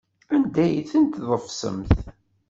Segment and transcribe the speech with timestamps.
[0.33, 1.93] Anda ay tent-tḍefsemt?